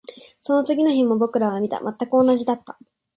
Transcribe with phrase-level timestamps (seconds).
[0.41, 1.79] その次の日も僕らは見た。
[1.79, 2.79] 全く同じだった。